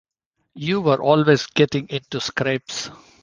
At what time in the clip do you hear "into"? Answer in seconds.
1.89-2.19